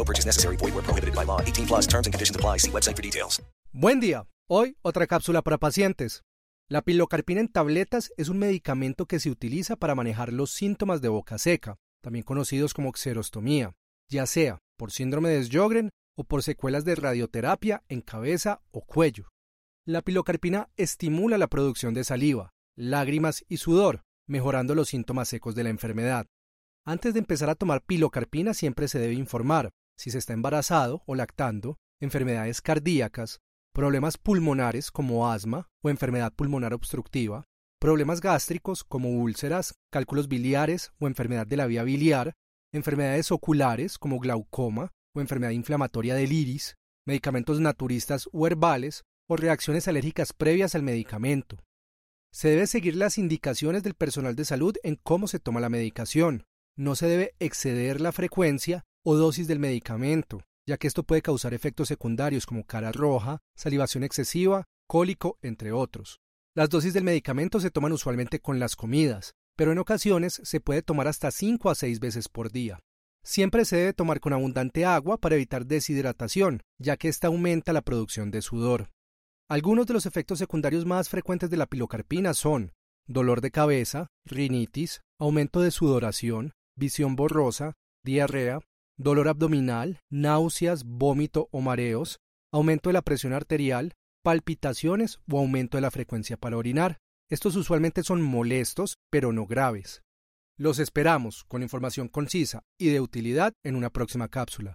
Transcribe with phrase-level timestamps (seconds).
[0.00, 0.56] No purchase necessary.
[0.56, 1.42] Void where prohibited by law.
[1.42, 2.58] 18 plus terms and conditions apply.
[2.58, 3.42] See website for details.
[3.72, 4.26] Buen día.
[4.48, 6.22] Hoy otra cápsula para pacientes.
[6.70, 11.08] La pilocarpina en tabletas es un medicamento que se utiliza para manejar los síntomas de
[11.08, 13.74] boca seca, también conocidos como xerostomía,
[14.08, 19.28] ya sea por síndrome de Sjögren o por secuelas de radioterapia en cabeza o cuello.
[19.84, 25.64] La pilocarpina estimula la producción de saliva, lágrimas y sudor, mejorando los síntomas secos de
[25.64, 26.26] la enfermedad.
[26.86, 29.70] Antes de empezar a tomar pilocarpina siempre se debe informar
[30.00, 33.40] si se está embarazado o lactando, enfermedades cardíacas,
[33.74, 37.44] problemas pulmonares como asma o enfermedad pulmonar obstructiva,
[37.78, 42.32] problemas gástricos como úlceras, cálculos biliares o enfermedad de la vía biliar,
[42.72, 46.76] enfermedades oculares como glaucoma o enfermedad inflamatoria del iris,
[47.06, 51.58] medicamentos naturistas o herbales o reacciones alérgicas previas al medicamento.
[52.32, 56.46] Se debe seguir las indicaciones del personal de salud en cómo se toma la medicación.
[56.74, 61.54] No se debe exceder la frecuencia o dosis del medicamento, ya que esto puede causar
[61.54, 66.20] efectos secundarios como cara roja, salivación excesiva, cólico, entre otros.
[66.54, 70.82] Las dosis del medicamento se toman usualmente con las comidas, pero en ocasiones se puede
[70.82, 72.80] tomar hasta 5 a 6 veces por día.
[73.22, 77.82] Siempre se debe tomar con abundante agua para evitar deshidratación, ya que esta aumenta la
[77.82, 78.90] producción de sudor.
[79.48, 82.72] Algunos de los efectos secundarios más frecuentes de la pilocarpina son
[83.06, 87.74] dolor de cabeza, rinitis, aumento de sudoración, visión borrosa,
[88.04, 88.60] diarrea,
[89.00, 92.18] dolor abdominal, náuseas, vómito o mareos,
[92.52, 96.98] aumento de la presión arterial, palpitaciones o aumento de la frecuencia para orinar.
[97.30, 100.02] Estos usualmente son molestos, pero no graves.
[100.58, 104.74] Los esperamos con información concisa y de utilidad en una próxima cápsula.